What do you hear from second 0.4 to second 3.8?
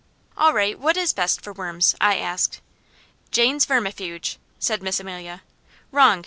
right! What is best for worms?" I asked. "Jayne's